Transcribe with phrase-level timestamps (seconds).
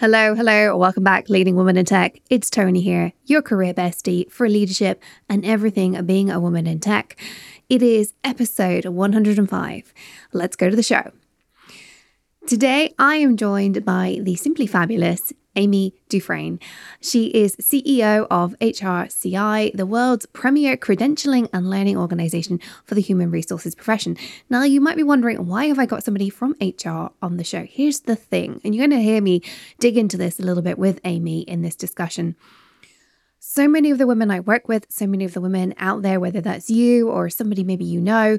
[0.00, 2.22] Hello, hello, welcome back, Leading Woman in Tech.
[2.30, 7.20] It's Toni here, your career bestie for leadership and everything being a woman in tech.
[7.68, 9.94] It is episode 105.
[10.32, 11.12] Let's go to the show.
[12.46, 16.60] Today, I am joined by the simply fabulous Amy Dufresne.
[17.00, 23.30] She is CEO of HRCI, the world's premier credentialing and learning organization for the human
[23.30, 24.16] resources profession.
[24.48, 27.64] Now, you might be wondering, why have I got somebody from HR on the show?
[27.64, 29.42] Here's the thing, and you're going to hear me
[29.78, 32.36] dig into this a little bit with Amy in this discussion.
[33.38, 36.20] So many of the women I work with, so many of the women out there,
[36.20, 38.38] whether that's you or somebody maybe you know,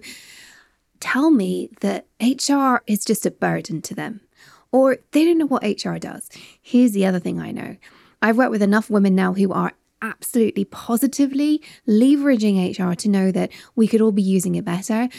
[1.00, 4.22] tell me that HR is just a burden to them
[4.72, 6.30] or they don't know what HR does.
[6.62, 7.78] Here's the other thing I know
[8.22, 13.52] I've worked with enough women now who are absolutely positively leveraging HR to know that
[13.76, 15.10] we could all be using it better.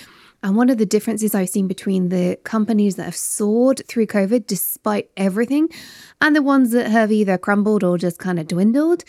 [0.43, 4.47] And one of the differences I've seen between the companies that have soared through COVID
[4.47, 5.69] despite everything
[6.21, 9.05] and the ones that have either crumbled or just kind of dwindled,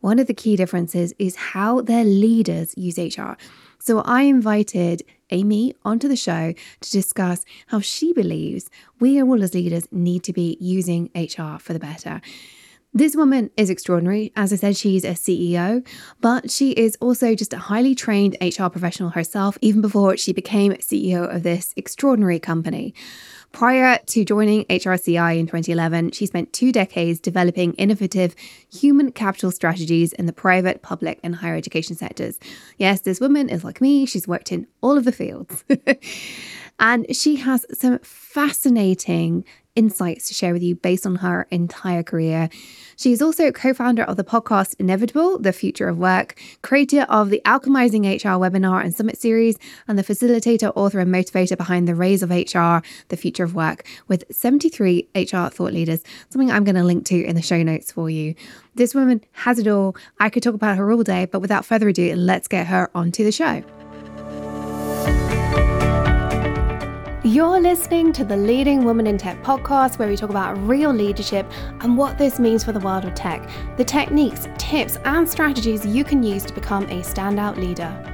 [0.00, 3.34] one of the key differences is how their leaders use HR.
[3.86, 9.52] So I invited Amy onto the show to discuss how she believes we all as
[9.52, 12.22] leaders need to be using HR for the better.
[12.94, 14.32] This woman is extraordinary.
[14.36, 15.86] As I said, she's a CEO,
[16.22, 20.72] but she is also just a highly trained HR professional herself, even before she became
[20.74, 22.94] CEO of this extraordinary company.
[23.54, 28.34] Prior to joining HRCI in 2011, she spent two decades developing innovative
[28.68, 32.40] human capital strategies in the private, public, and higher education sectors.
[32.78, 35.62] Yes, this woman is like me, she's worked in all of the fields.
[36.80, 39.44] and she has some fascinating
[39.76, 42.48] insights to share with you based on her entire career.
[42.96, 47.30] She is also co founder of the podcast Inevitable, The Future of Work, creator of
[47.30, 49.58] the Alchemizing HR webinar and summit series,
[49.88, 53.84] and the facilitator, author, and motivator behind The Rise of HR, The Future of Work,
[54.08, 57.90] with 73 HR thought leaders, something I'm going to link to in the show notes
[57.90, 58.34] for you.
[58.76, 59.96] This woman has it all.
[60.20, 63.24] I could talk about her all day, but without further ado, let's get her onto
[63.24, 63.62] the show.
[67.34, 71.50] You're listening to the Leading Woman in Tech podcast, where we talk about real leadership
[71.80, 76.04] and what this means for the world of tech, the techniques, tips, and strategies you
[76.04, 78.13] can use to become a standout leader.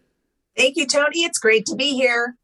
[0.57, 1.23] Thank you, Toni.
[1.23, 2.35] It's great to be here.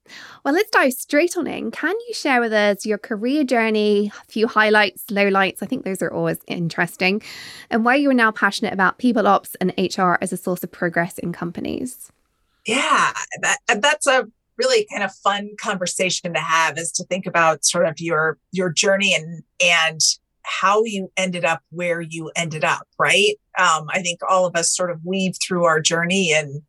[0.44, 1.72] Well, let's dive straight on in.
[1.72, 5.62] Can you share with us your career journey, a few highlights, lowlights?
[5.62, 7.22] I think those are always interesting,
[7.70, 10.72] and why you are now passionate about people ops and HR as a source of
[10.72, 12.12] progress in companies.
[12.66, 17.64] Yeah, that, that's a really kind of fun conversation to have is to think about
[17.64, 20.02] sort of your your journey and and
[20.42, 24.76] how you ended up where you ended up right um, i think all of us
[24.76, 26.62] sort of weave through our journey and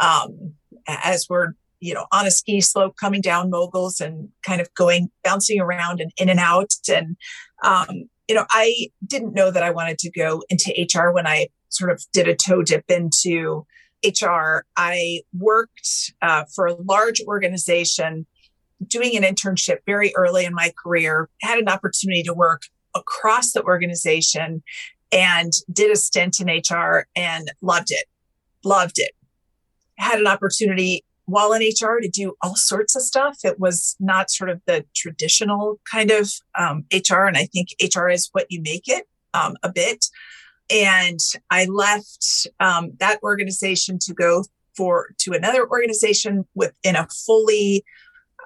[0.00, 0.54] um,
[0.86, 5.10] as we're you know on a ski slope coming down moguls and kind of going
[5.22, 6.72] bouncing around and in and out.
[6.88, 7.16] And
[7.62, 11.48] um, you know i didn't know that i wanted to go into hr when i
[11.68, 13.66] sort of did a toe dip into
[14.04, 18.26] hr i worked uh, for a large organization
[18.86, 22.62] doing an internship very early in my career had an opportunity to work
[22.94, 24.62] across the organization
[25.12, 28.06] and did a stint in hr and loved it
[28.64, 29.12] loved it
[29.98, 33.38] had an opportunity while in HR to do all sorts of stuff.
[33.44, 37.24] It was not sort of the traditional kind of um, HR.
[37.24, 40.06] And I think HR is what you make it um, a bit.
[40.70, 44.44] And I left um, that organization to go
[44.76, 47.84] for to another organization within a fully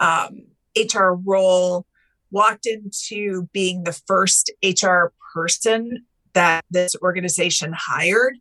[0.00, 1.86] HR um, role.
[2.30, 6.04] Walked into being the first HR person
[6.34, 8.36] that this organization hired.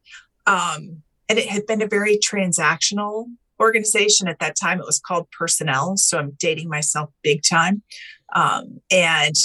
[0.45, 3.27] Um, and it had been a very transactional
[3.59, 4.79] organization at that time.
[4.79, 5.97] It was called Personnel.
[5.97, 7.81] So I'm dating myself big time.
[8.35, 9.35] Um, and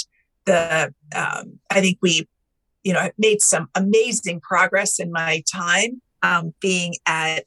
[0.45, 2.27] the um, I think we,
[2.83, 7.45] you know, made some amazing progress in my time um, being at.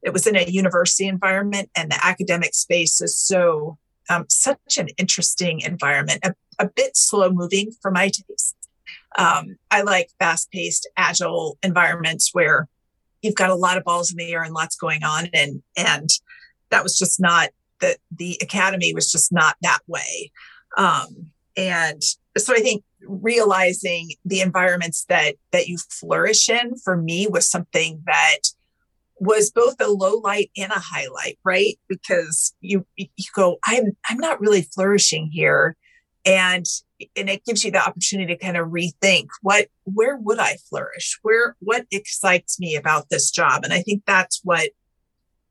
[0.00, 4.88] It was in a university environment, and the academic space is so um, such an
[4.96, 6.20] interesting environment.
[6.22, 8.56] A, a bit slow moving for my taste.
[9.16, 12.68] Um, I like fast paced, agile environments where
[13.22, 16.08] you've got a lot of balls in the air and lots going on and and
[16.70, 17.48] that was just not
[17.80, 20.30] the the academy was just not that way
[20.76, 22.02] um, and
[22.36, 28.02] so I think realizing the environments that that you flourish in for me was something
[28.06, 28.38] that
[29.20, 31.78] was both a low light and a highlight, right?
[31.88, 35.76] Because you you go, I'm I'm not really flourishing here.
[36.24, 36.64] And
[37.16, 41.18] and it gives you the opportunity to kind of rethink what where would I flourish?
[41.22, 43.64] Where what excites me about this job?
[43.64, 44.70] And I think that's what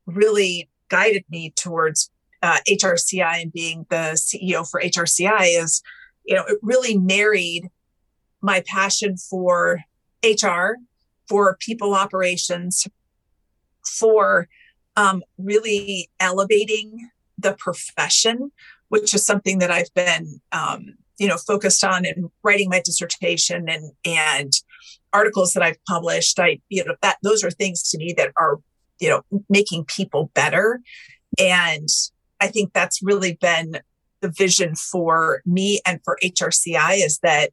[0.06, 2.10] really guided me towards
[2.42, 5.82] uh, HRCI and being the CEO for HRCI is,
[6.24, 7.68] you know, it really married
[8.40, 9.80] my passion for
[10.24, 10.76] HR,
[11.28, 12.86] for people operations,
[13.84, 14.48] for
[14.96, 18.52] um, really elevating the profession,
[18.88, 23.68] which is something that I've been, um, you know, focused on in writing my dissertation
[23.68, 24.52] and and
[25.12, 26.38] articles that I've published.
[26.38, 28.58] I, you know, that those are things to me that are,
[29.00, 30.80] you know, making people better,
[31.38, 31.88] and
[32.40, 33.80] I think that's really been
[34.20, 37.50] the vision for me and for HRCI is that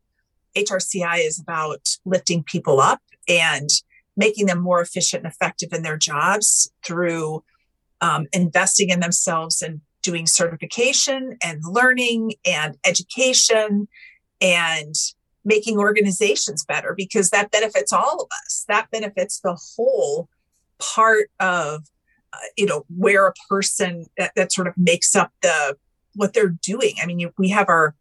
[0.55, 3.69] HRCI is about lifting people up and
[4.17, 7.43] making them more efficient and effective in their jobs through
[8.01, 13.87] um, investing in themselves and doing certification and learning and education
[14.39, 14.95] and
[15.43, 18.65] making organizations better because that benefits all of us.
[18.67, 20.29] That benefits the whole
[20.79, 21.85] part of
[22.33, 25.75] uh, you know where a person that, that, sort of makes up the
[26.13, 26.93] what they're doing.
[27.01, 27.95] I mean you, we have our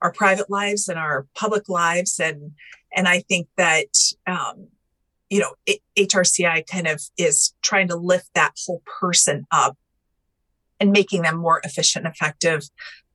[0.00, 2.52] our private lives and our public lives and
[2.92, 3.86] and i think that
[4.26, 4.66] um,
[5.32, 5.54] you know,
[5.98, 9.78] HRCI kind of is trying to lift that whole person up
[10.82, 12.68] and making them more efficient and effective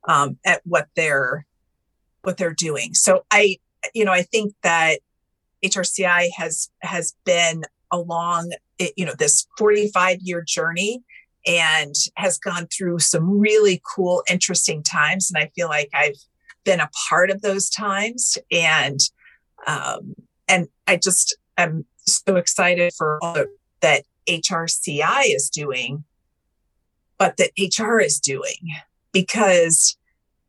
[0.07, 1.45] um, at what they're
[2.21, 2.93] what they're doing.
[2.93, 3.57] So I,
[3.93, 4.99] you know, I think that
[5.63, 8.53] HRCI has has been along,
[8.95, 11.03] you know, this 45 year journey
[11.45, 15.29] and has gone through some really cool, interesting times.
[15.29, 16.15] And I feel like I've
[16.63, 18.37] been a part of those times.
[18.49, 18.99] And
[19.65, 20.15] um,
[20.47, 23.43] and I just am so excited for all
[23.81, 26.05] that HRCI is doing,
[27.17, 28.75] but that HR is doing
[29.11, 29.97] because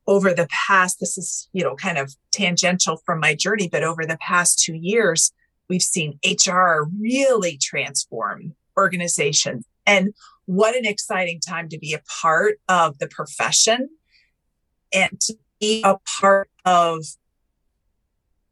[0.07, 4.07] over the past, this is, you know, kind of tangential from my journey, but over
[4.07, 5.33] the past two years,
[5.69, 9.67] we've seen HR really transform organizations.
[9.87, 10.15] And
[10.47, 13.91] what an exciting time to be a part of the profession
[14.95, 17.05] and to be a part of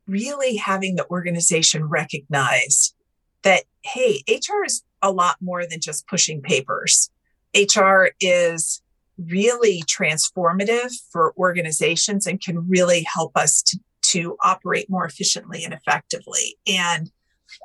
[0.07, 2.95] really having the organization recognize
[3.43, 7.11] that, hey, HR is a lot more than just pushing papers.
[7.57, 8.83] HR is
[9.19, 15.73] really transformative for organizations and can really help us to, to operate more efficiently and
[15.73, 16.59] effectively.
[16.67, 17.11] And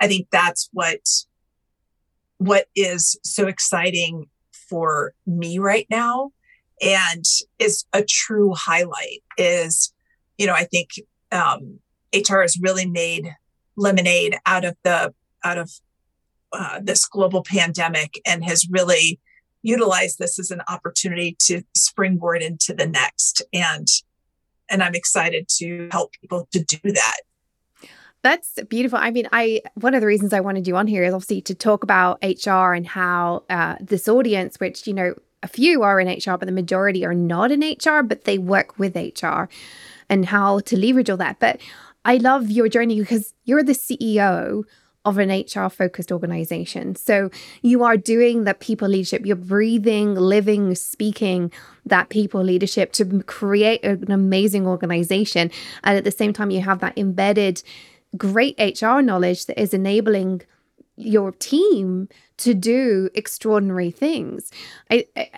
[0.01, 0.99] I think that's what
[2.37, 4.25] what is so exciting
[4.67, 6.31] for me right now
[6.81, 7.23] and
[7.59, 9.93] is a true highlight is
[10.39, 10.89] you know i think
[11.31, 11.79] um,
[12.15, 13.35] hr has really made
[13.75, 15.69] lemonade out of the out of
[16.53, 19.19] uh, this global pandemic and has really
[19.63, 23.87] utilized this as an opportunity to springboard into the next and
[24.69, 27.17] and i'm excited to help people to do that
[28.23, 28.99] that's beautiful.
[28.99, 31.55] I mean, I one of the reasons I wanted you on here is obviously to
[31.55, 36.07] talk about HR and how uh, this audience, which you know, a few are in
[36.07, 39.45] HR, but the majority are not in HR, but they work with HR,
[40.07, 41.39] and how to leverage all that.
[41.39, 41.59] But
[42.05, 44.63] I love your journey because you're the CEO
[45.03, 46.95] of an HR focused organization.
[46.95, 47.31] So
[47.61, 51.51] you are doing that people leadership, you're breathing, living, speaking
[51.85, 55.49] that people leadership to create an amazing organization.
[55.83, 57.63] And at the same time, you have that embedded
[58.15, 60.41] great HR knowledge that is enabling
[60.97, 64.51] your team to do extraordinary things.
[64.91, 65.29] I, I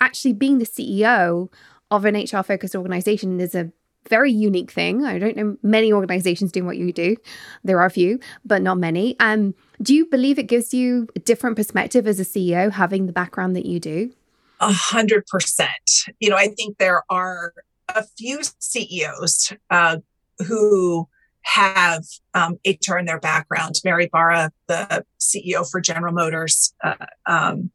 [0.00, 1.48] actually being the CEO
[1.90, 3.70] of an HR focused organization is a
[4.08, 5.04] very unique thing.
[5.04, 7.16] I don't know many organizations doing what you do.
[7.64, 9.16] There are a few, but not many.
[9.20, 13.12] Um, do you believe it gives you a different perspective as a CEO having the
[13.12, 14.12] background that you do?
[14.60, 16.06] A hundred percent.
[16.20, 17.52] You know, I think there are
[17.88, 19.98] a few CEOs uh,
[20.46, 21.08] who
[21.42, 22.04] have
[22.34, 23.80] um, HR in their background.
[23.84, 26.94] Mary Barra, the CEO for General Motors, uh,
[27.26, 27.70] um,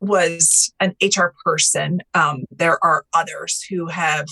[0.00, 2.00] was an HR person.
[2.14, 4.26] Um, there are others who have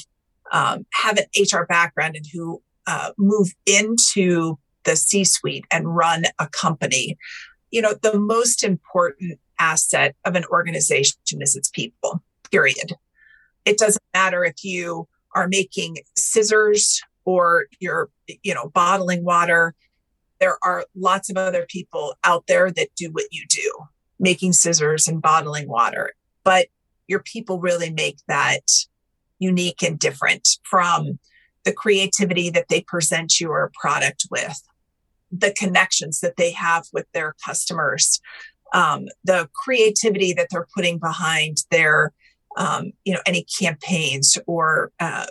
[0.52, 6.24] um, have an HR background and who uh, move into the C suite and run
[6.38, 7.18] a company.
[7.70, 12.94] You know, the most important asset of an organization is its people, period.
[13.64, 18.08] It doesn't matter if you are making scissors or you're,
[18.42, 19.74] you know, bottling water.
[20.40, 23.72] There are lots of other people out there that do what you do,
[24.18, 26.14] making scissors and bottling water.
[26.44, 26.68] But
[27.06, 28.62] your people really make that
[29.38, 31.18] unique and different from
[31.64, 34.62] the creativity that they present your product with,
[35.30, 38.20] the connections that they have with their customers,
[38.72, 42.12] um, the creativity that they're putting behind their,
[42.56, 45.26] um, you know, any campaigns or, uh,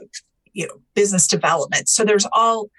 [0.53, 1.89] you know, business development.
[1.89, 2.69] So there's all,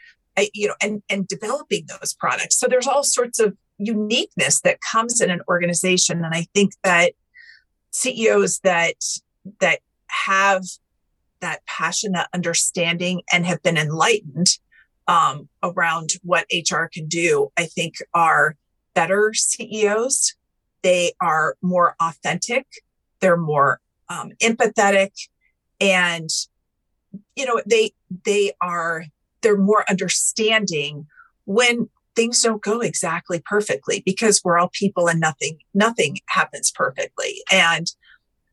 [0.53, 2.59] you know, and and developing those products.
[2.59, 7.13] So there's all sorts of uniqueness that comes in an organization, and I think that
[7.91, 8.95] CEOs that
[9.61, 9.81] that
[10.27, 10.63] have
[11.41, 14.49] that passion, that understanding, and have been enlightened
[15.07, 18.57] um, around what HR can do, I think are
[18.95, 20.35] better CEOs.
[20.83, 22.67] They are more authentic.
[23.21, 25.13] They're more um, empathetic,
[25.81, 26.29] and
[27.37, 27.93] you know they
[28.25, 29.05] they are
[29.41, 31.07] they're more understanding
[31.45, 37.43] when things don't go exactly perfectly because we're all people and nothing nothing happens perfectly
[37.51, 37.93] and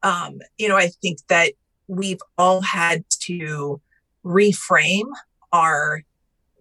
[0.03, 1.53] um, you know i think that
[1.87, 3.81] we've all had to
[4.23, 5.09] reframe
[5.51, 6.03] our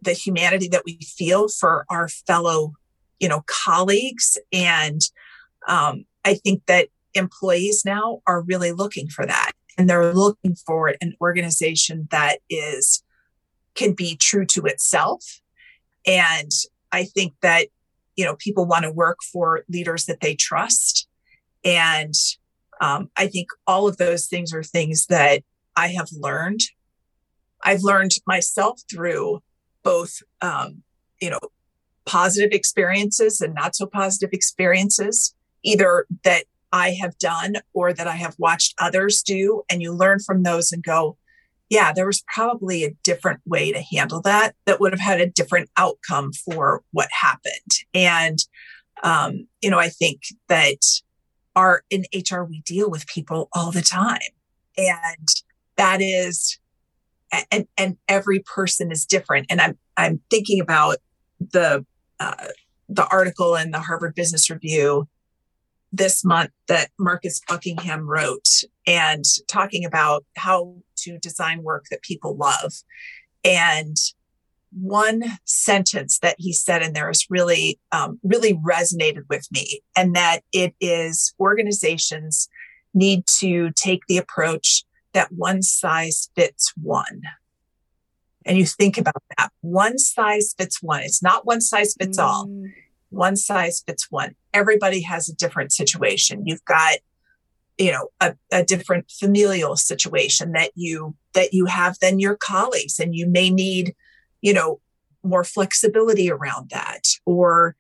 [0.03, 2.75] the humanity that we feel for our fellow
[3.19, 5.03] you know colleagues and
[5.67, 10.95] um, i think that employees now are really looking for that and they're looking for
[11.01, 13.03] an organization that is
[13.75, 15.41] can be true to itself.
[16.07, 16.51] And
[16.93, 17.69] I think that,
[18.17, 21.09] you know, people want to work for leaders that they trust.
[21.65, 22.15] And
[22.81, 25.43] um, I think all of those things are things that
[25.77, 26.61] I have learned.
[27.63, 29.43] I've learned myself through
[29.83, 30.83] both, um,
[31.21, 31.41] you know,
[32.05, 38.17] positive experiences and not so positive experiences, either that I have done or that I
[38.17, 39.63] have watched others do.
[39.71, 41.17] And you learn from those and go,
[41.71, 45.31] yeah, there was probably a different way to handle that that would have had a
[45.31, 47.73] different outcome for what happened.
[47.95, 48.39] And,
[49.03, 50.79] um, you know, I think that
[51.57, 54.19] our in HR, we deal with people all the time.
[54.77, 55.29] And
[55.77, 56.59] that is,
[57.51, 59.47] and, and every person is different.
[59.51, 60.99] And I'm, I'm thinking about
[61.41, 61.85] the,
[62.21, 62.47] uh,
[62.89, 65.09] the article in the Harvard Business Review
[65.93, 68.49] this month that Marcus Buckingham wrote
[68.87, 72.73] and talking about how to design work that people love.
[73.45, 73.97] And
[74.81, 80.15] one sentence that he said in there is really, um, really resonated with me, and
[80.15, 82.49] that it is organizations
[82.93, 87.23] need to take the approach that one size fits one.
[88.47, 91.03] And you think about that one size fits one.
[91.03, 92.23] It's not one size fits mm.
[92.23, 92.51] all
[93.11, 94.35] one size fits one.
[94.53, 96.47] Everybody has a different situation.
[96.47, 96.99] You've got,
[97.79, 102.99] you know, a, a different familial situation that you that you have than your colleagues,
[102.99, 103.95] and you may need,
[104.45, 104.79] you know,
[105.23, 107.05] more flexibility around that.
[107.25, 107.77] Or,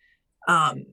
[0.48, 0.86] um,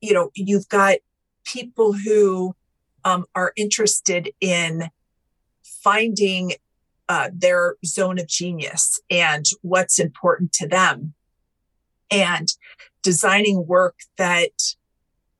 [0.00, 0.96] you know, you've got
[1.44, 2.56] people who
[3.04, 4.90] um, are interested in
[5.62, 6.54] finding
[7.08, 11.14] uh, their zone of genius and what's important to them
[12.10, 12.48] and
[13.02, 14.50] designing work that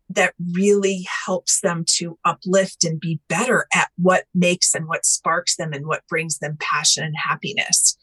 [0.08, 5.56] that really helps them to uplift and be better at what makes and what sparks
[5.56, 7.98] them and what brings them passion and happiness.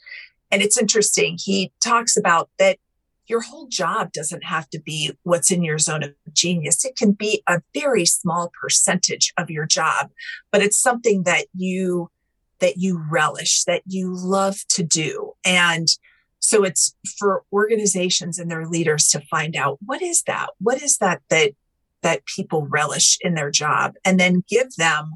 [0.51, 1.37] And it's interesting.
[1.39, 2.77] He talks about that
[3.27, 6.83] your whole job doesn't have to be what's in your zone of genius.
[6.83, 10.09] It can be a very small percentage of your job,
[10.51, 12.09] but it's something that you
[12.59, 15.33] that you relish, that you love to do.
[15.43, 15.87] And
[16.39, 20.49] so it's for organizations and their leaders to find out what is that?
[20.59, 21.53] What is that that
[22.01, 25.13] that people relish in their job and then give them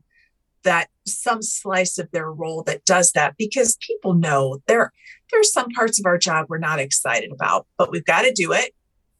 [0.64, 4.92] that some slice of their role that does that because people know there
[5.36, 8.54] there's some parts of our job we're not excited about, but we've got to do
[8.54, 8.74] it.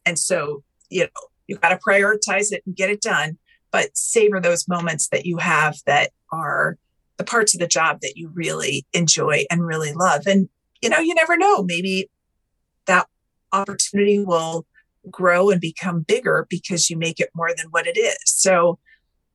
[0.04, 3.38] And so, you know, you've got to prioritize it and get it done,
[3.70, 6.78] but savor those moments that you have that are
[7.18, 10.26] the parts of the job that you really enjoy and really love.
[10.26, 10.48] And
[10.82, 11.62] you know, you never know.
[11.62, 12.10] Maybe
[12.86, 13.06] that
[13.52, 14.66] opportunity will
[15.10, 18.18] grow and become bigger because you make it more than what it is.
[18.24, 18.78] So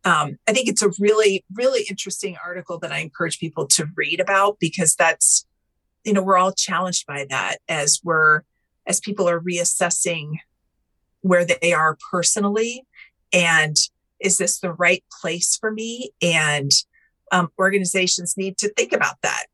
[0.03, 4.19] um, I think it's a really, really interesting article that I encourage people to read
[4.19, 5.45] about because that's,
[6.03, 8.41] you know, we're all challenged by that as we're,
[8.88, 10.38] as people are reassessing
[11.22, 12.86] where they are personally
[13.34, 13.75] and
[14.20, 16.12] is this the right place for me?
[16.22, 16.72] And
[17.31, 19.46] um, organizations need to think about that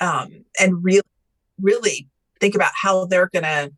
[0.00, 1.02] um, and really,
[1.60, 2.08] really
[2.40, 3.72] think about how they're going to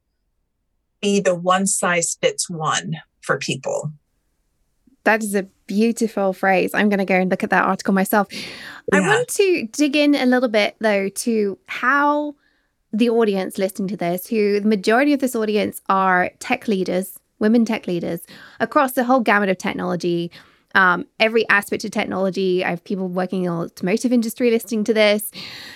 [1.00, 3.92] be the one size fits one for people.
[5.04, 6.74] That is a beautiful phrase.
[6.74, 8.28] I'm going to go and look at that article myself.
[8.32, 8.98] Yeah.
[8.98, 12.34] I want to dig in a little bit, though, to how
[12.92, 17.64] the audience listening to this, who the majority of this audience are tech leaders, women
[17.64, 18.20] tech leaders
[18.60, 20.30] across the whole gamut of technology,
[20.74, 22.64] um, every aspect of technology.
[22.64, 25.30] I have people working in the automotive industry listening to this,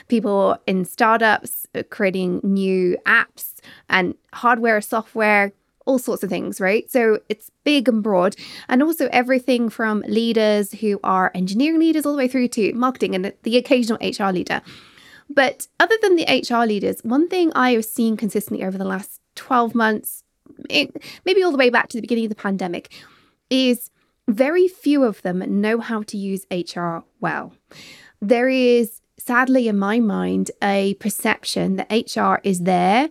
[0.09, 3.55] people in startups creating new apps
[3.89, 5.53] and hardware, software,
[5.87, 6.91] all sorts of things, right?
[6.91, 8.37] So it's big and broad.
[8.69, 13.15] And also everything from leaders who are engineering leaders all the way through to marketing
[13.15, 14.61] and the occasional HR leader.
[15.31, 19.21] But other than the HR leaders, one thing I have seen consistently over the last
[19.37, 20.23] 12 months,
[20.69, 22.93] maybe all the way back to the beginning of the pandemic,
[23.51, 23.91] is
[24.29, 27.55] very few of them know how to use HR well.
[28.21, 33.09] There is, sadly, in my mind, a perception that HR is there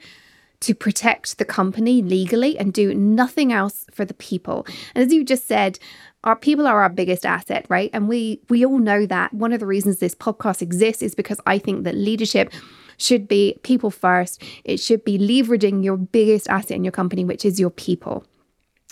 [0.66, 4.66] to protect the company legally and do nothing else for the people.
[4.96, 5.78] And as you just said,
[6.24, 7.92] our people are our biggest asset, right?
[7.94, 9.32] And we we all know that.
[9.32, 12.52] One of the reasons this podcast exists is because I think that leadership
[12.98, 14.42] should be people first.
[14.64, 18.26] It should be leveraging your biggest asset in your company, which is your people.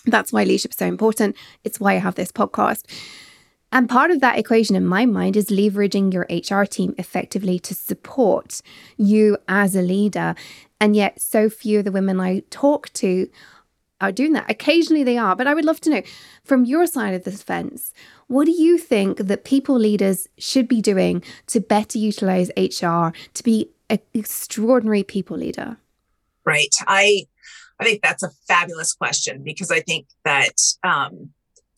[0.05, 1.35] That's why leadership is so important.
[1.63, 2.83] It's why I have this podcast.
[3.73, 7.73] And part of that equation in my mind is leveraging your HR team effectively to
[7.73, 8.61] support
[8.97, 10.35] you as a leader.
[10.83, 13.29] And yet, so few of the women I talk to
[14.01, 14.51] are doing that.
[14.51, 16.01] Occasionally they are, but I would love to know
[16.43, 17.93] from your side of the fence,
[18.27, 23.43] what do you think that people leaders should be doing to better utilize HR to
[23.43, 25.77] be an extraordinary people leader?
[26.43, 26.75] Right.
[26.85, 27.27] I
[27.79, 31.29] I think that's a fabulous question because I think that um,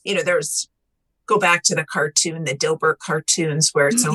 [0.03, 0.67] you know there's
[1.25, 4.05] go back to the cartoon, the Dilbert cartoons, where it's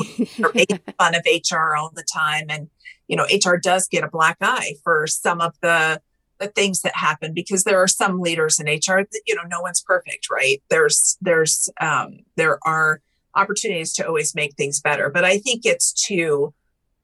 [0.53, 2.69] making fun of HR all the time, and
[3.07, 6.01] you know HR does get a black eye for some of the
[6.39, 9.61] the things that happen because there are some leaders in HR that you know no
[9.61, 10.61] one's perfect, right?
[10.69, 13.01] There's there's um, there are
[13.35, 16.53] opportunities to always make things better, but I think it's to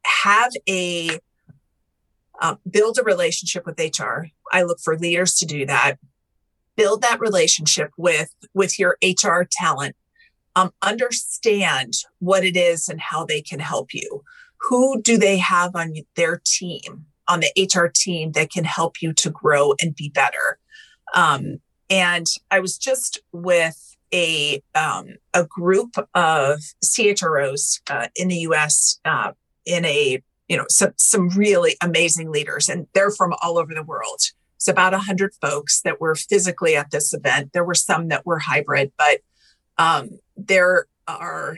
[0.05, 1.19] have a
[2.41, 4.27] um, build a relationship with HR.
[4.51, 5.95] I look for leaders to do that.
[6.77, 9.95] Build that relationship with with your HR talent.
[10.55, 14.23] Um, understand what it is and how they can help you.
[14.69, 19.13] Who do they have on their team, on the HR team that can help you
[19.13, 20.57] to grow and be better?
[21.13, 28.37] Um, and I was just with a um, a group of CHROs uh, in the
[28.37, 28.99] U.S.
[29.05, 29.33] Uh,
[29.65, 33.83] in a you know some some really amazing leaders and they're from all over the
[33.83, 34.21] world
[34.57, 37.53] it's about 100 folks that were physically at this event.
[37.53, 39.19] There were some that were hybrid but
[39.77, 41.57] um, there are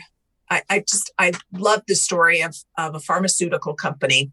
[0.52, 4.32] I, I just i love the story of, of a pharmaceutical company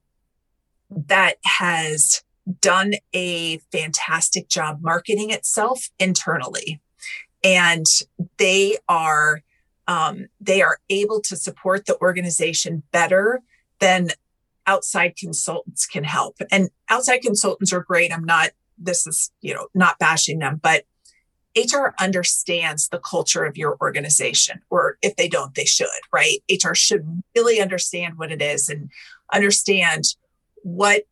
[0.90, 2.22] that has
[2.60, 6.80] done a fantastic job marketing itself internally.
[7.42, 7.86] And
[8.38, 9.42] they are
[9.88, 13.42] um, they are able to support the organization better
[13.78, 14.08] than
[14.66, 16.36] outside consultants can help.
[16.50, 18.12] And outside consultants are great.
[18.12, 20.84] I'm not, this is, you know, not bashing them, but
[21.56, 26.42] HR understands the culture of your organization, or if they don't, they should, right?
[26.50, 28.90] HR should really understand what it is and
[29.32, 30.04] understand
[30.62, 31.04] what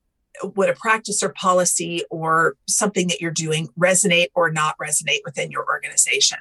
[0.43, 5.51] would a practice or policy or something that you're doing resonate or not resonate within
[5.51, 6.38] your organization.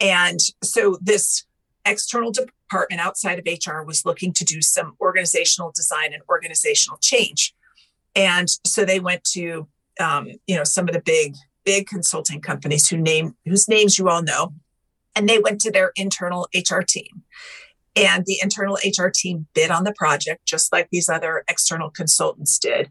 [0.00, 1.44] And so this
[1.90, 7.54] external department outside of HR was looking to do some organizational design and organizational change.
[8.14, 12.88] And so they went to, um, you know, some of the big, big consulting companies
[12.88, 14.54] who name whose names you all know,
[15.14, 17.22] and they went to their internal HR team.
[17.96, 22.58] And the internal HR team bid on the project, just like these other external consultants
[22.58, 22.90] did.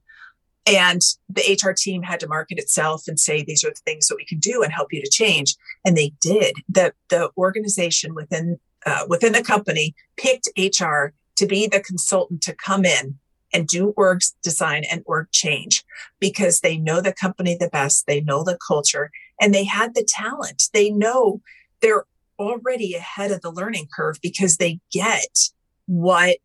[0.66, 4.18] And the HR team had to market itself and say, these are the things that
[4.18, 5.56] we can do and help you to change.
[5.86, 6.54] And they did.
[6.68, 12.56] The, the organization within uh, within the company picked HR to be the consultant to
[12.56, 13.18] come in
[13.54, 15.84] and do org design and org change
[16.20, 19.12] because they know the company the best, they know the culture,
[19.42, 20.64] and they had the talent.
[20.74, 21.42] They know
[21.82, 22.06] they're
[22.38, 25.50] already ahead of the learning curve because they get
[25.86, 26.38] what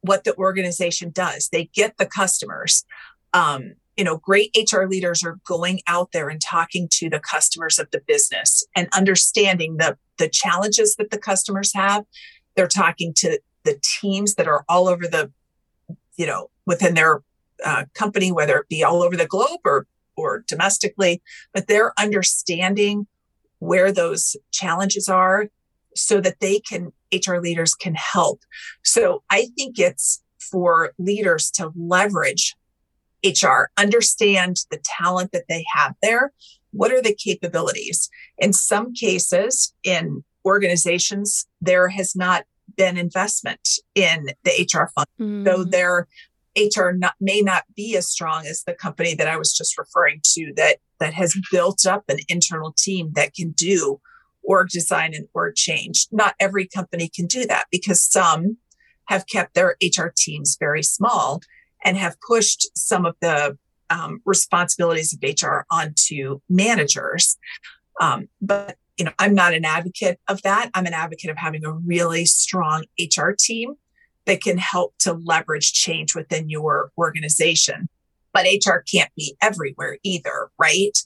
[0.00, 1.48] what the organization does.
[1.48, 2.84] They get the customers.
[3.32, 7.80] Um, you know, great HR leaders are going out there and talking to the customers
[7.80, 12.04] of the business and understanding the, the challenges that the customers have.
[12.54, 15.32] They're talking to the teams that are all over the,
[16.16, 17.22] you know, within their
[17.64, 21.22] uh, company, whether it be all over the globe or or domestically,
[21.54, 23.06] but they're understanding
[23.60, 25.46] where those challenges are
[25.94, 28.40] so that they can HR leaders can help.
[28.82, 32.56] So I think it's for leaders to leverage
[33.24, 36.32] HR, understand the talent that they have there.
[36.70, 38.08] What are the capabilities?
[38.38, 42.44] In some cases, in organizations, there has not
[42.76, 45.06] been investment in the HR fund.
[45.20, 45.46] Mm.
[45.46, 46.06] So their
[46.56, 50.20] HR not, may not be as strong as the company that I was just referring
[50.34, 54.00] to that that has built up an internal team that can do
[54.42, 56.08] org design and org change.
[56.10, 58.56] Not every company can do that because some
[59.06, 61.40] have kept their HR teams very small
[61.84, 63.56] and have pushed some of the
[63.90, 67.38] um, responsibilities of HR onto managers.
[68.00, 70.70] Um, but you know, I'm not an advocate of that.
[70.74, 73.74] I'm an advocate of having a really strong HR team
[74.26, 77.88] that can help to leverage change within your organization.
[78.32, 80.98] But HR can't be everywhere either, right?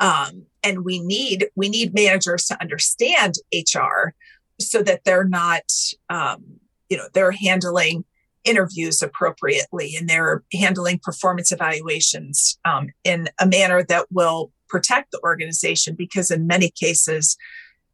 [0.00, 4.14] Um, and we need we need managers to understand HR
[4.60, 5.70] so that they're not,
[6.10, 6.44] um,
[6.88, 8.04] you know, they're handling
[8.44, 15.20] interviews appropriately and they're handling performance evaluations um, in a manner that will protect the
[15.22, 17.36] organization because in many cases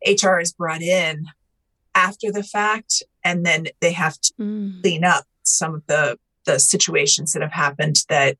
[0.07, 1.27] hr is brought in
[1.95, 4.81] after the fact and then they have to mm.
[4.83, 8.37] clean up some of the the situations that have happened that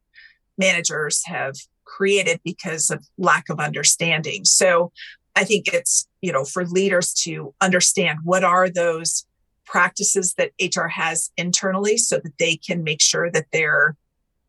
[0.59, 4.91] managers have created because of lack of understanding so
[5.37, 9.27] i think it's you know for leaders to understand what are those
[9.71, 13.97] practices that HR has internally so that they can make sure that they're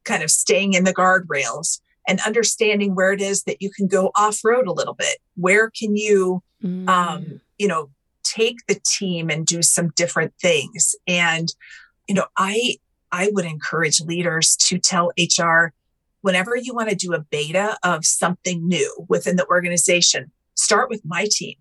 [0.03, 4.11] kind of staying in the guardrails and understanding where it is that you can go
[4.17, 5.19] off road a little bit.
[5.35, 6.89] Where can you, mm.
[6.89, 7.91] um, you know,
[8.23, 10.95] take the team and do some different things?
[11.05, 11.53] And,
[12.07, 12.77] you know, I,
[13.11, 15.71] I would encourage leaders to tell HR
[16.21, 21.01] whenever you want to do a beta of something new within the organization, start with
[21.05, 21.57] my team.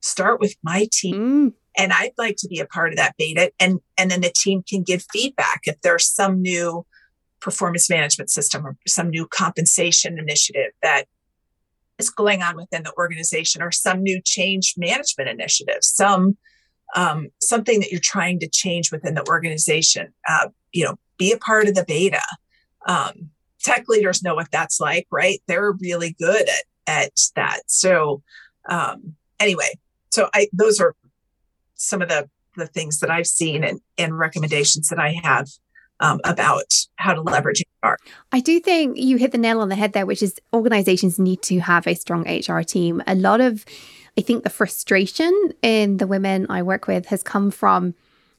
[0.00, 1.14] Start with my team.
[1.14, 3.52] Mm and I'd like to be a part of that beta.
[3.58, 6.86] And, and then the team can give feedback if there's some new
[7.40, 11.06] performance management system or some new compensation initiative that
[11.98, 16.36] is going on within the organization or some new change management initiative, some
[16.94, 20.12] um, something that you're trying to change within the organization.
[20.28, 22.22] Uh, you know, be a part of the beta.
[22.86, 23.30] Um,
[23.62, 25.40] tech leaders know what that's like, right?
[25.46, 27.60] They're really good at at that.
[27.66, 28.22] So
[28.68, 29.78] um, anyway,
[30.10, 30.94] so I those are
[31.82, 35.48] some of the the things that I've seen and, and recommendations that I have
[36.00, 37.94] um, about how to leverage HR.
[38.30, 41.40] I do think you hit the nail on the head there, which is organizations need
[41.42, 43.02] to have a strong HR team.
[43.06, 43.64] A lot of,
[44.18, 47.94] I think, the frustration in the women I work with has come from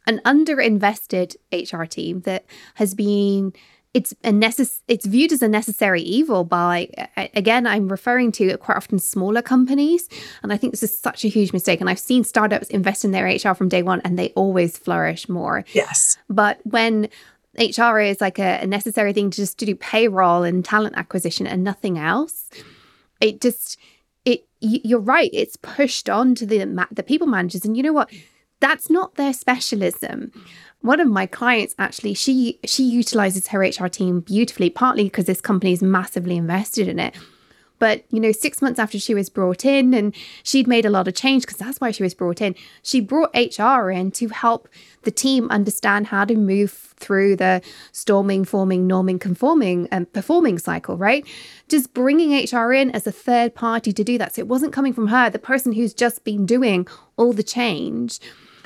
[0.05, 3.53] an underinvested HR team that has been
[3.93, 6.89] it's a necess- it's viewed as a necessary evil by
[7.35, 10.09] again i'm referring to quite often smaller companies
[10.41, 13.11] and i think this is such a huge mistake and i've seen startups invest in
[13.11, 15.63] their hr from day one and they always flourish more.
[15.73, 16.17] Yes.
[16.29, 17.09] But when
[17.57, 21.45] hr is like a, a necessary thing to just to do payroll and talent acquisition
[21.45, 22.49] and nothing else
[23.21, 23.77] it just
[24.25, 28.09] it you're right it's pushed on to the the people managers and you know what
[28.63, 30.31] that's not their specialism.
[30.79, 35.41] One of my clients actually she she utilizes her hr team beautifully partly because this
[35.41, 37.13] company is massively invested in it.
[37.79, 41.09] But you know 6 months after she was brought in and she'd made a lot
[41.09, 44.69] of change because that's why she was brought in she brought hr in to help
[45.01, 50.95] the team understand how to move through the storming forming norming conforming and performing cycle
[50.95, 51.27] right?
[51.67, 54.35] Just bringing hr in as a third party to do that.
[54.35, 58.21] So it wasn't coming from her the person who's just been doing all the change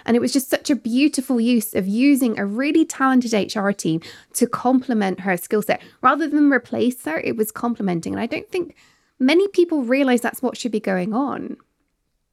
[0.07, 4.01] and it was just such a beautiful use of using a really talented HR team
[4.33, 5.81] to complement her skill set.
[6.01, 8.13] Rather than replace her, it was complementing.
[8.13, 8.75] And I don't think
[9.19, 11.57] many people realize that's what should be going on.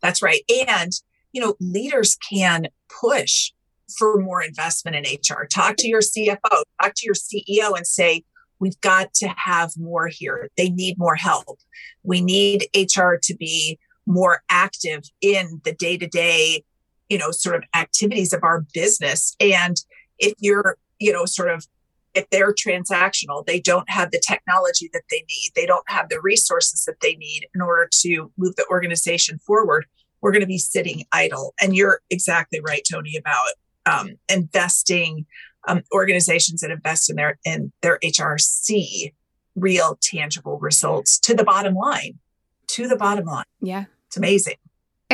[0.01, 0.43] That's right.
[0.69, 0.93] And,
[1.33, 2.69] you know, leaders can
[3.01, 3.51] push
[3.99, 5.45] for more investment in HR.
[5.45, 8.23] Talk to your CFO, talk to your CEO and say,
[8.61, 10.49] we've got to have more here.
[10.57, 11.59] They need more help.
[12.05, 16.63] We need HR to be more active in the day to day
[17.15, 19.37] you know, sort of activities of our business.
[19.39, 19.77] And
[20.19, 21.65] if you're, you know, sort of
[22.13, 26.21] if they're transactional, they don't have the technology that they need, they don't have the
[26.21, 29.87] resources that they need in order to move the organization forward,
[30.21, 31.55] we're going to be sitting idle.
[31.63, 33.47] And you're exactly right, Toni, about
[33.87, 35.25] um, investing
[35.69, 39.13] um, organizations that invest in their in their HRC
[39.55, 42.19] real tangible results to the bottom line,
[42.71, 43.45] to the bottom line.
[43.61, 44.57] Yeah, it's amazing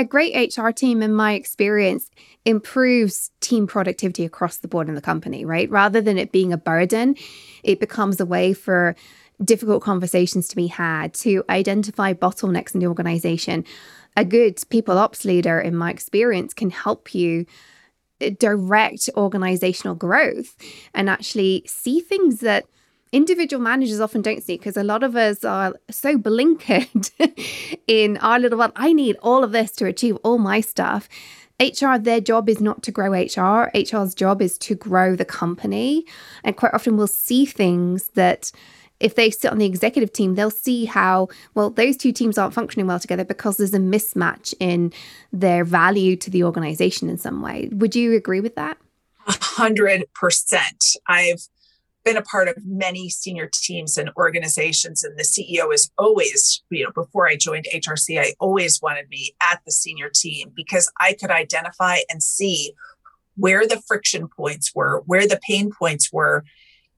[0.01, 2.11] a great HR team, in my experience,
[2.45, 5.71] improves team productivity across the board in the company, right?
[5.71, 7.15] Rather than it being a burden,
[7.63, 8.97] it becomes a way for
[9.45, 13.65] difficult conversations to be had, to identify bottlenecks in the organization.
[14.17, 17.45] A good people ops leader, in my experience, can help you
[18.21, 20.57] eh, direct organizational growth
[20.95, 22.65] and actually see things that
[23.12, 27.11] individual managers often don't see because a lot of us are so blinkered
[27.87, 28.73] in our little world.
[28.77, 31.09] I need all of this to achieve all my stuff.
[31.61, 33.70] HR, their job is not to grow HR.
[33.75, 36.07] HR's job is to grow the company.
[36.42, 38.51] And quite often we'll see things that
[38.99, 42.55] if they sit on the executive team, they'll see how, well, those two teams aren't
[42.55, 44.92] functioning well together because there's a mismatch in
[45.33, 47.68] their value to the organization in some way.
[47.73, 48.79] Would you agree with that?
[49.27, 50.96] A hundred percent.
[51.07, 51.46] I've
[52.11, 56.83] been a part of many senior teams and organizations, and the CEO is always, you
[56.83, 61.12] know, before I joined HRC, I always wanted me at the senior team because I
[61.12, 62.73] could identify and see
[63.37, 66.44] where the friction points were, where the pain points were.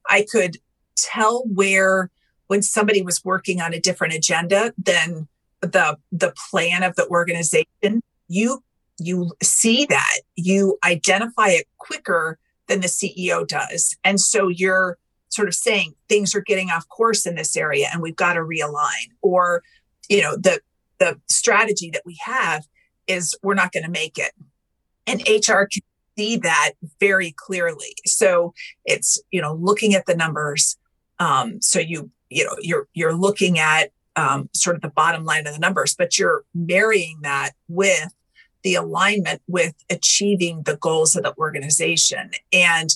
[0.09, 0.57] I could
[0.97, 2.11] tell where
[2.47, 5.29] when somebody was working on a different agenda than
[5.61, 8.65] the the plan of the organization you
[8.99, 14.99] you see that you identify it quicker than the CEO does and so you're
[15.33, 18.41] sort of saying things are getting off course in this area and we've got to
[18.41, 19.63] realign or
[20.09, 20.61] you know the
[20.99, 22.65] the strategy that we have
[23.07, 24.33] is we're not going to make it
[25.07, 25.83] and HR can
[26.17, 28.53] see that very clearly so
[28.85, 30.77] it's you know looking at the numbers
[31.19, 35.47] um, so you you know you're you're looking at um, sort of the bottom line
[35.47, 38.13] of the numbers, but you're marrying that with
[38.63, 42.31] the alignment with achieving the goals of the organization.
[42.53, 42.91] And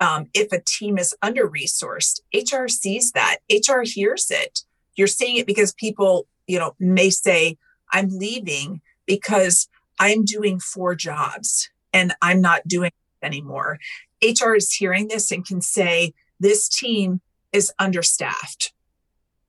[0.00, 3.38] um, if a team is under resourced, HR sees that.
[3.50, 4.60] HR hears it.
[4.96, 7.56] You're seeing it because people, you know, may say,
[7.92, 13.78] "I'm leaving because I'm doing four jobs and I'm not doing anymore."
[14.22, 17.20] HR is hearing this and can say, "This team
[17.52, 18.72] is understaffed.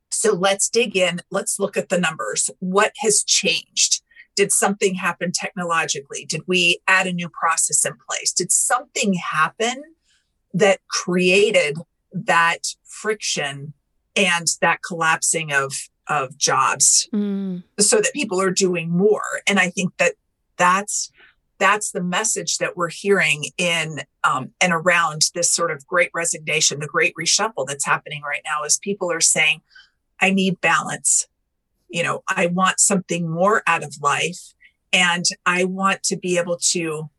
[0.09, 1.21] So let's dig in.
[1.29, 2.49] Let's look at the numbers.
[2.59, 4.01] What has changed?
[4.35, 6.25] Did something happen technologically?
[6.25, 8.31] Did we add a new process in place?
[8.31, 9.83] Did something happen
[10.53, 11.77] that created
[12.11, 13.73] that friction
[14.15, 15.73] and that collapsing of
[16.07, 17.61] of jobs mm.
[17.79, 20.13] so that people are doing more and i think that
[20.57, 21.11] that's
[21.59, 26.79] that's the message that we're hearing in um, and around this sort of great resignation,
[26.79, 29.61] the great reshuffle that's happening right now is people are saying,
[30.19, 31.27] I need balance.
[31.89, 34.53] You know, I want something more out of life
[34.93, 37.09] and I want to be able to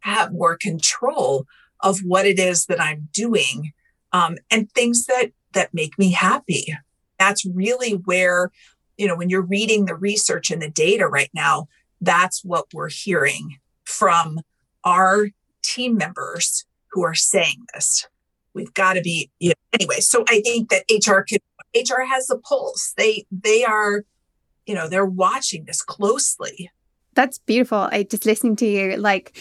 [0.00, 1.44] have more control
[1.86, 3.72] of what it is that I'm doing
[4.12, 6.76] um, and things that that make me happy.
[7.18, 8.50] That's really where,
[8.98, 11.68] you know, when you're reading the research and the data right now,
[12.00, 14.40] that's what we're hearing from
[14.84, 15.28] our
[15.62, 18.06] team members who are saying this.
[18.52, 20.00] We've got to be you know, anyway.
[20.00, 21.38] So I think that HR can
[21.74, 22.94] HR has the pulse.
[22.96, 24.04] They they are,
[24.66, 26.70] you know, they're watching this closely.
[27.16, 27.88] That's beautiful.
[27.90, 29.36] I just listening to you, like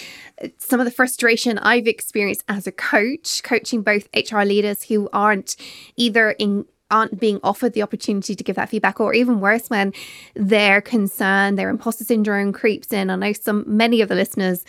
[0.57, 5.57] some of the frustration I've experienced as a coach, coaching both HR leaders who aren't
[5.97, 9.91] either in aren't being offered the opportunity to give that feedback or even worse when
[10.35, 14.63] their concern their imposter syndrome creeps in i know some many of the listeners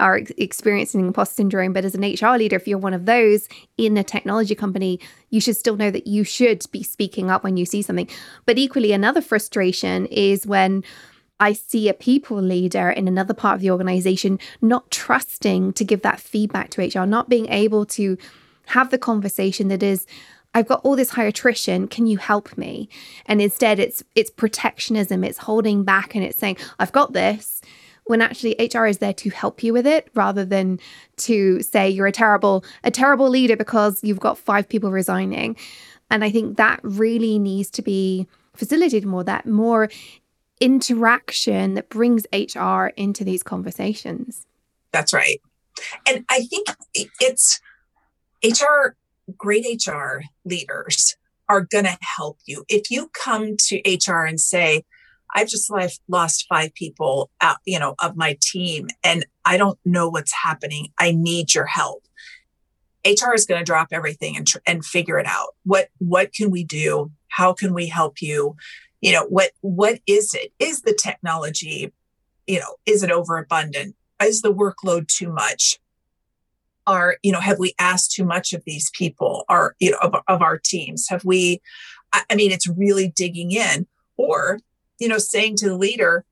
[0.00, 3.98] are experiencing imposter syndrome but as an hr leader if you're one of those in
[3.98, 7.66] a technology company you should still know that you should be speaking up when you
[7.66, 8.08] see something
[8.46, 10.82] but equally another frustration is when
[11.40, 16.02] I see a people leader in another part of the organization not trusting to give
[16.02, 18.18] that feedback to HR, not being able to
[18.66, 20.06] have the conversation that is,
[20.54, 21.88] I've got all this high attrition.
[21.88, 22.88] Can you help me?
[23.26, 25.22] And instead, it's it's protectionism.
[25.22, 27.60] It's holding back, and it's saying, "I've got this."
[28.04, 30.80] When actually HR is there to help you with it, rather than
[31.18, 35.56] to say you're a terrible a terrible leader because you've got five people resigning.
[36.10, 39.22] And I think that really needs to be facilitated more.
[39.22, 39.90] That more
[40.60, 44.46] interaction that brings HR into these conversations.
[44.92, 45.40] That's right.
[46.06, 46.68] And I think
[47.20, 47.60] it's
[48.42, 48.96] HR
[49.36, 51.16] great HR leaders
[51.48, 52.64] are going to help you.
[52.68, 54.84] If you come to HR and say,
[55.34, 55.70] I've just
[56.08, 60.88] lost five people out, you know, of my team and I don't know what's happening.
[60.98, 62.04] I need your help.
[63.06, 65.54] HR is going to drop everything and, tr- and figure it out.
[65.64, 67.12] What, what can we do?
[67.28, 68.56] How can we help you?
[69.00, 70.52] You know, what, what is it?
[70.58, 71.92] Is the technology,
[72.46, 73.94] you know, is it overabundant?
[74.22, 75.78] Is the workload too much?
[76.88, 80.14] are you know have we asked too much of these people or you know of,
[80.26, 81.60] of our teams have we
[82.12, 84.58] i mean it's really digging in or
[84.98, 86.24] you know saying to the leader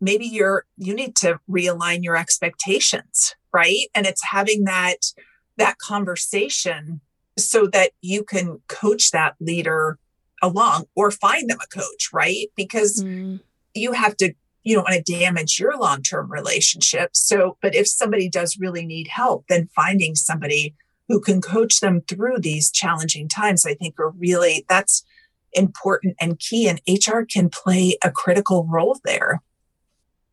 [0.00, 5.12] maybe you're you need to realign your expectations right and it's having that
[5.56, 7.00] that conversation
[7.38, 9.98] so that you can coach that leader
[10.44, 13.40] along or find them a coach right because mm.
[13.74, 17.10] you have to you don't want to damage your long term relationship.
[17.12, 20.74] So, but if somebody does really need help, then finding somebody
[21.08, 25.04] who can coach them through these challenging times, I think are really that's
[25.52, 26.66] important and key.
[26.66, 29.42] And HR can play a critical role there.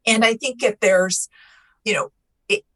[0.08, 1.28] And I think if there's,
[1.84, 2.12] you know,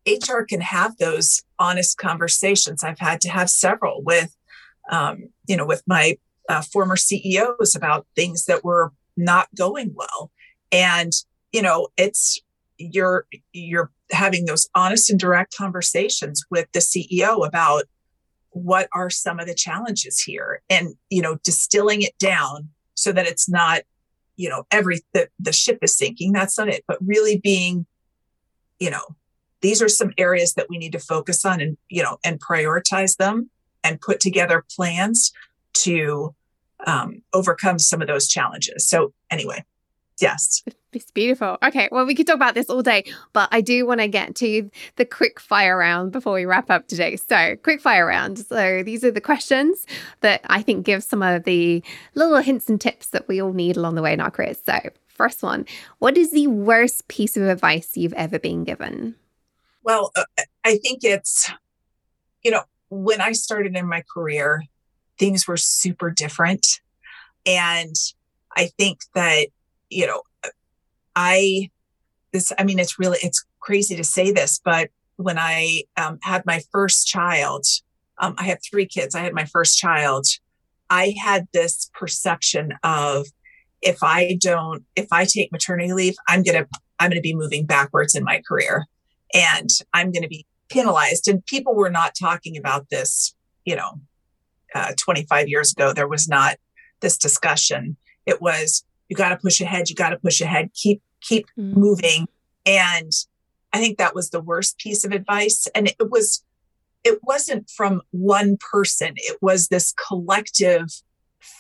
[0.08, 2.84] HR can have those honest conversations.
[2.84, 4.36] I've had to have several with,
[4.92, 6.18] um, you know, with my
[6.50, 10.32] uh, former CEOs about things that were not going well.
[10.72, 11.12] And,
[11.52, 12.40] you know, it's,
[12.78, 17.84] you're, you're having those honest and direct conversations with the CEO about
[18.52, 23.28] what are some of the challenges here and, you know, distilling it down so that
[23.28, 23.82] it's not,
[24.38, 26.32] you know, every, the, the ship is sinking.
[26.32, 27.86] That's not it, but really being,
[28.80, 29.16] you know,
[29.62, 33.18] these are some areas that we need to focus on and, you know, and prioritize
[33.18, 33.50] them
[33.84, 35.32] and put together plans
[35.84, 36.34] to
[36.86, 38.88] um, overcome some of those challenges.
[38.88, 39.64] So, anyway,
[40.20, 40.64] yes.
[40.94, 41.58] It's beautiful.
[41.62, 44.36] Okay, well, we could talk about this all day, but I do want to get
[44.36, 47.18] to the quick fire round before we wrap up today.
[47.18, 48.40] So, quick fire round.
[48.40, 49.86] So, these are the questions
[50.22, 51.84] that I think give some of the
[52.14, 54.60] little hints and tips that we all need along the way in our careers.
[54.66, 55.66] So, first one
[56.00, 59.16] What is the worst piece of advice you've ever been given?
[59.84, 60.24] Well, uh,
[60.64, 61.52] I think it's,
[62.44, 64.64] you know, when I started in my career,
[65.18, 66.66] things were super different.
[67.46, 67.96] And
[68.56, 69.48] I think that,
[69.90, 70.22] you know,
[71.16, 71.70] I,
[72.32, 76.46] this, I mean, it's really, it's crazy to say this, but when I um, had
[76.46, 77.66] my first child,
[78.18, 79.16] um, I have three kids.
[79.16, 80.26] I had my first child.
[80.90, 83.28] I had this perception of
[83.82, 86.68] if I don't, if I take maternity leave, I'm going to,
[87.00, 88.86] I'm going to be moving backwards in my career
[89.34, 91.28] and I'm going to be penalized.
[91.28, 94.00] And people were not talking about this, you know,
[94.76, 95.94] uh, 25 years ago.
[95.94, 96.58] There was not
[97.02, 97.98] this discussion.
[98.26, 99.90] It was, you got to push ahead.
[99.90, 100.70] You got to push ahead.
[100.74, 101.76] Keep, keep mm.
[101.76, 102.28] moving.
[102.66, 103.12] And
[103.74, 105.68] I think that was the worst piece of advice.
[105.74, 106.44] And it was,
[107.04, 109.14] it wasn't from one person.
[109.16, 110.88] It was this collective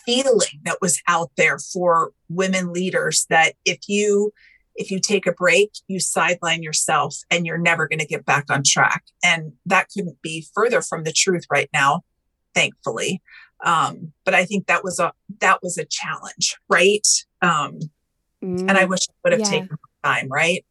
[0.05, 4.33] feeling that was out there for women leaders that if you
[4.75, 8.45] if you take a break, you sideline yourself and you're never going to get back
[8.49, 9.03] on track.
[9.23, 12.01] And that couldn't be further from the truth right now,
[12.55, 13.21] thankfully.
[13.63, 17.07] Um, but I think that was a that was a challenge, right?
[17.41, 17.79] Um,
[18.43, 19.59] mm, and I mm, wish I would have yeah.
[19.59, 20.65] taken time, right?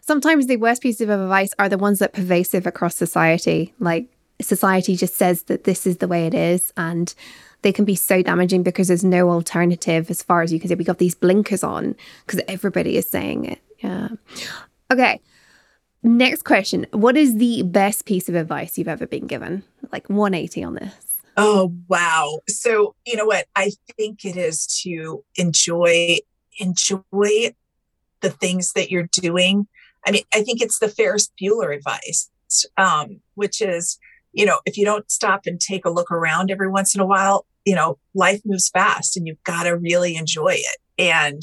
[0.00, 3.74] Sometimes the worst pieces of advice are the ones that pervasive across society.
[3.78, 4.08] Like
[4.40, 7.14] society just says that this is the way it is, and
[7.62, 10.74] they can be so damaging because there's no alternative as far as you can see.
[10.74, 13.60] We got these blinkers on because everybody is saying it.
[13.78, 14.08] Yeah.
[14.90, 15.20] Okay.
[16.02, 16.86] Next question.
[16.92, 19.62] What is the best piece of advice you've ever been given?
[19.90, 21.13] Like 180 on this.
[21.36, 22.40] Oh, wow.
[22.48, 23.46] So, you know what?
[23.56, 26.18] I think it is to enjoy
[26.58, 27.54] enjoy
[28.20, 29.66] the things that you're doing.
[30.06, 32.30] I mean, I think it's the Ferris Bueller advice,
[32.76, 33.98] um, which is,
[34.32, 37.06] you know, if you don't stop and take a look around every once in a
[37.06, 40.76] while, you know, life moves fast and you've got to really enjoy it.
[40.98, 41.42] And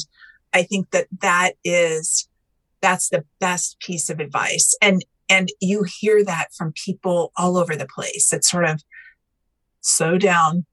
[0.54, 2.30] I think that that is,
[2.82, 4.76] that's the best piece of advice.
[4.82, 8.32] And, and you hear that from people all over the place.
[8.32, 8.82] It's sort of
[9.82, 10.65] slow down,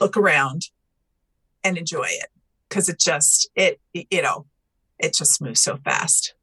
[0.00, 0.68] look around
[1.62, 2.28] and enjoy it
[2.68, 4.46] because it just, it, you know,
[4.98, 6.34] it just moves so fast.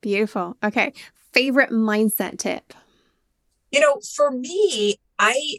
[0.00, 0.56] Beautiful.
[0.62, 0.92] Okay.
[1.32, 2.72] Favorite mindset tip?
[3.70, 5.58] You know, for me, I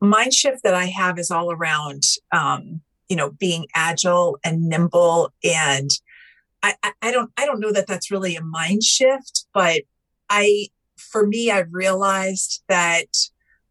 [0.00, 2.02] mind shift that I have is all around,
[2.32, 5.32] um, you know, being agile and nimble.
[5.42, 5.90] And
[6.62, 9.82] I, I don't, I don't know that that's really a mind shift, but
[10.28, 13.06] I, for me, I've realized that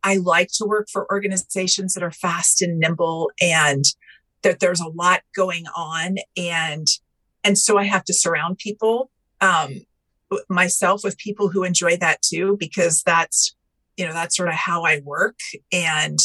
[0.04, 3.86] I like to work for organizations that are fast and nimble and
[4.42, 6.18] that there's a lot going on.
[6.36, 6.88] And,
[7.44, 9.10] and so I have to surround people,
[9.42, 9.86] um,
[10.50, 13.56] myself with people who enjoy that too, because that's
[13.98, 15.38] you know that's sort of how i work
[15.72, 16.18] and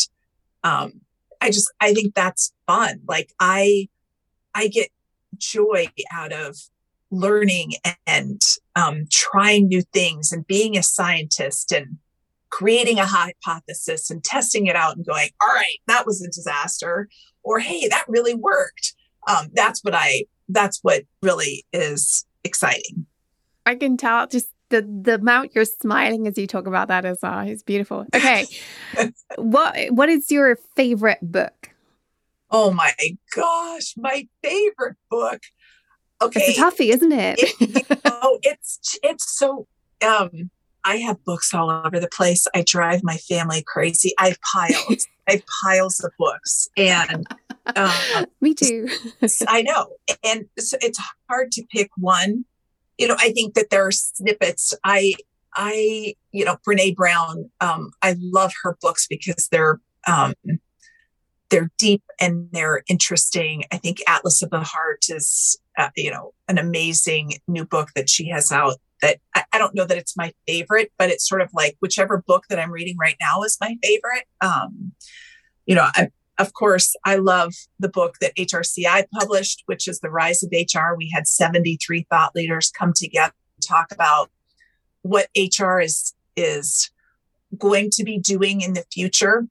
[0.65, 1.01] um
[1.41, 3.89] i just i think that's fun like i
[4.55, 4.89] i get
[5.37, 6.57] joy out of
[7.11, 7.73] learning
[8.07, 8.41] and
[8.77, 11.97] um, trying new things and being a scientist and
[12.51, 17.09] creating a hypothesis and testing it out and going all right that was a disaster
[17.43, 18.95] or hey that really worked
[19.29, 23.07] um, that's what i that's what really is exciting
[23.67, 27.19] i can tell just the the amount you're smiling as you talk about that is
[27.23, 28.07] uh, is beautiful.
[28.15, 28.47] Okay,
[29.37, 31.71] what what is your favorite book?
[32.51, 32.93] Oh my
[33.35, 35.41] gosh, my favorite book.
[36.21, 37.39] Okay, it's a toughie, isn't it?
[37.61, 39.67] it oh, it's it's so.
[40.07, 40.51] Um,
[40.85, 42.47] I have books all over the place.
[42.55, 44.13] I drive my family crazy.
[44.19, 45.07] I have piles.
[45.29, 47.27] I have piles of books, and
[47.67, 48.89] uh, me too.
[49.47, 49.89] I know,
[50.25, 50.99] and so it's
[51.29, 52.45] hard to pick one
[52.99, 54.75] you know, I think that there are snippets.
[54.85, 55.15] I,
[55.55, 60.35] I, you know, Brene Brown, um, I love her books because they're, um,
[61.51, 63.65] they're deep and they're interesting.
[63.73, 68.11] I think Atlas of the Heart is, uh, you know, an amazing new book that
[68.11, 71.41] she has out that I, I, don't know that it's my favorite, but it's sort
[71.41, 74.25] of like whichever book that I'm reading right now is my favorite.
[74.41, 74.93] Um,
[75.67, 80.11] you know, I, of course, I love the book that HRCI published, which is The
[80.11, 80.95] Rise of HR.
[80.97, 84.31] We had 73 thought leaders come together and talk about
[85.03, 86.91] what HR is, is
[87.57, 89.47] going to be doing in the future.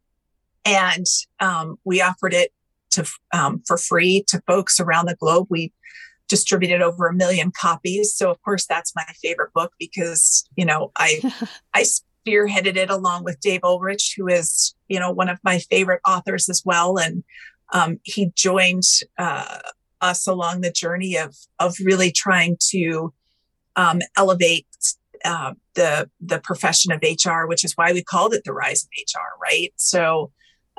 [0.67, 1.05] And
[1.39, 2.51] um, we offered it
[2.91, 5.47] to um, for free to folks around the globe.
[5.49, 5.71] We
[6.27, 8.13] distributed over a million copies.
[8.13, 11.21] So of course that's my favorite book because, you know, I
[11.73, 16.01] I spearheaded it along with Dave Ulrich, who is, you know, one of my favorite
[16.05, 16.97] authors as well.
[16.97, 17.23] And
[17.71, 18.83] um, he joined
[19.17, 19.59] uh,
[20.01, 23.13] us along the journey of of really trying to
[23.77, 24.67] um, elevate
[25.23, 28.89] uh, the the profession of HR, which is why we called it the rise of
[28.97, 29.71] HR, right?
[29.77, 30.31] So,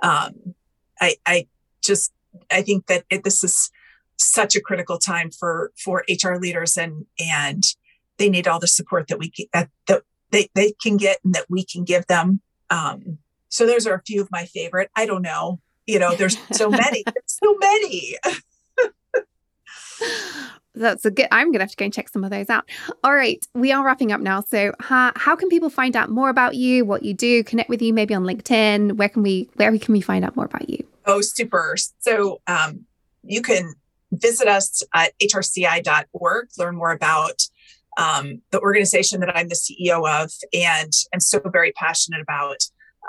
[0.03, 0.55] um,
[1.01, 1.47] I I
[1.83, 2.13] just
[2.51, 3.71] I think that it, this is
[4.17, 7.63] such a critical time for for HR leaders and and
[8.19, 11.47] they need all the support that we that, that they they can get and that
[11.49, 12.41] we can give them.
[12.71, 13.19] Um,
[13.49, 14.91] so those are a few of my favorite.
[14.95, 15.61] I don't know.
[15.87, 17.03] You know, there's so many.
[17.05, 18.17] there's so many.
[20.79, 21.29] That's a good.
[21.31, 22.69] I'm gonna have to go and check some of those out.
[23.05, 24.41] All right, we are wrapping up now.
[24.41, 27.83] So, how, how can people find out more about you, what you do, connect with
[27.83, 28.93] you, maybe on LinkedIn?
[28.93, 30.85] Where can we where can we find out more about you?
[31.07, 31.77] Oh, super.
[32.01, 32.85] So, um,
[33.23, 33.75] you can
[34.13, 37.43] visit us at hrci.org, learn more about
[37.99, 42.59] um, the organization that I'm the CEO of and I'm so very passionate about.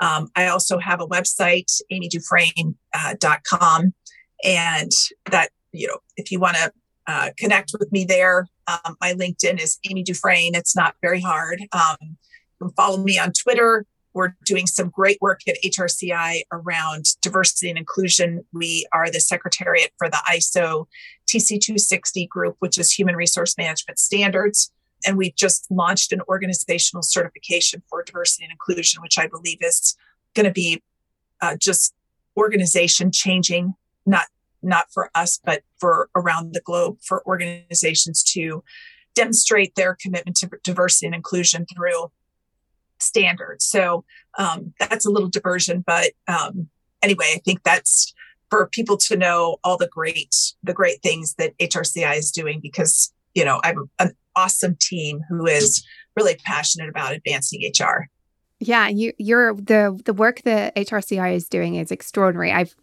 [0.00, 2.74] Um, I also have a website, amydufresne.com,
[3.62, 3.90] uh,
[4.44, 4.90] and
[5.30, 6.72] that, you know, if you want to
[7.06, 10.54] uh, connect with me there, um, my LinkedIn is Amy Dufresne.
[10.54, 11.62] It's not very hard.
[11.72, 13.86] Um, you can follow me on Twitter.
[14.12, 18.44] We're doing some great work at HRCI around diversity and inclusion.
[18.52, 20.86] We are the secretariat for the ISO
[21.28, 24.72] TC260 group, which is Human Resource Management Standards.
[25.06, 29.96] And we've just launched an organizational certification for diversity and inclusion, which I believe is
[30.34, 30.82] going to be
[31.40, 31.94] uh, just
[32.36, 33.74] organization changing,
[34.06, 34.26] not
[34.62, 38.62] not for us, but for around the globe for organizations to
[39.14, 42.10] demonstrate their commitment to diversity and inclusion through
[42.98, 43.64] standards.
[43.64, 44.04] So
[44.38, 46.68] um, that's a little diversion, but um,
[47.02, 48.14] anyway, I think that's
[48.50, 53.12] for people to know all the great the great things that HRCI is doing because
[53.34, 55.84] you know I have an awesome team who is
[56.16, 58.08] really passionate about advancing HR.
[58.58, 62.52] Yeah, you you're the the work that HRCI is doing is extraordinary.
[62.52, 62.74] I've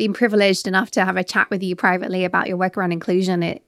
[0.00, 3.42] been privileged enough to have a chat with you privately about your work around inclusion.
[3.42, 3.62] It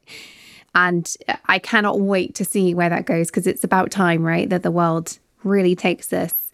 [0.74, 1.14] and
[1.47, 4.70] I cannot wait to see where that goes because it's about time, right, that the
[4.70, 6.51] world really takes this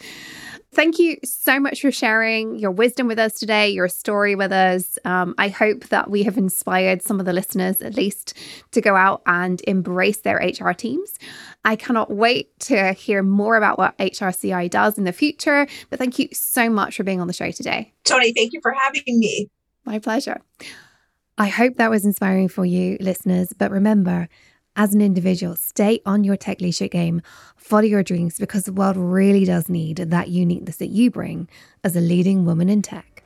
[0.78, 4.98] Thank you so much for sharing your wisdom with us today, your story with us.
[5.04, 8.34] Um, I hope that we have inspired some of the listeners, at least,
[8.72, 11.18] to go out and embrace their HR teams.
[11.64, 15.66] I cannot wait to hear more about what HRCI does in the future.
[15.88, 17.92] But thank you so much for being on the show today.
[18.04, 19.48] Toni, thank you for having me.
[19.88, 20.42] My pleasure.
[21.38, 23.54] I hope that was inspiring for you, listeners.
[23.56, 24.28] But remember,
[24.76, 27.22] as an individual, stay on your tech leadership game,
[27.56, 31.48] follow your dreams because the world really does need that uniqueness that you bring
[31.84, 33.17] as a leading woman in tech.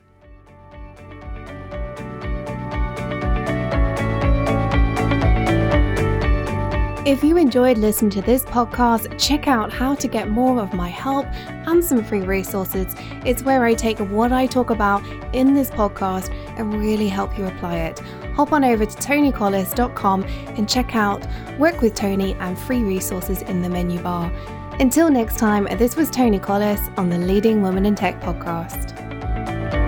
[7.12, 10.88] If you enjoyed listening to this podcast, check out how to get more of my
[10.88, 11.26] help
[11.66, 12.94] and some free resources.
[13.26, 15.04] It's where I take what I talk about
[15.34, 17.98] in this podcast and really help you apply it.
[18.34, 21.26] Hop on over to tonicollis.com and check out
[21.58, 24.32] Work with Toni and free resources in the menu bar.
[24.80, 29.81] Until next time, this was Toni Collis on the Leading Women in Tech podcast.